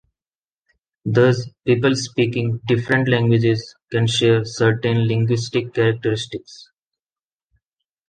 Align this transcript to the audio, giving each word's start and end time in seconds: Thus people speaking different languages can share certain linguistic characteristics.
Thus 1.05 1.47
people 1.63 1.95
speaking 1.95 2.59
different 2.65 3.07
languages 3.07 3.75
can 3.91 4.07
share 4.07 4.43
certain 4.43 5.07
linguistic 5.07 5.75
characteristics. 5.75 6.71